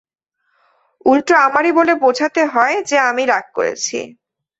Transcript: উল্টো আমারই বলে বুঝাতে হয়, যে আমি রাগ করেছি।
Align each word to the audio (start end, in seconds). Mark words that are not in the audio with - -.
উল্টো 1.05 1.33
আমারই 1.37 1.71
বলে 1.71 1.93
বুঝাতে 1.95 2.41
হয়, 2.45 2.75
যে 2.83 2.97
আমি 3.09 3.23
রাগ 3.25 3.45
করেছি। 3.53 3.97